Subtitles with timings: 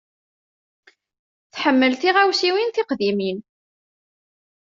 [1.53, 3.39] Tḥemmel tiɣawsiwin tiqdimin.